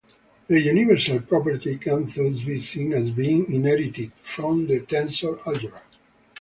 The 0.47 0.59
universal 0.59 1.19
property 1.19 1.77
can 1.77 2.05
thus 2.07 2.41
be 2.41 2.59
seen 2.59 2.91
as 2.93 3.11
being 3.11 3.53
inherited 3.53 4.11
from 4.23 4.65
the 4.65 4.79
tensor 4.79 5.37
algebra. 5.45 5.83